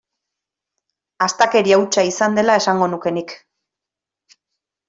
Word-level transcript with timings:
Astakeria 1.25 1.79
hutsa 1.83 2.05
izan 2.13 2.39
dela 2.39 2.57
esango 2.63 2.91
nuke 2.95 3.15
nik. 3.19 3.37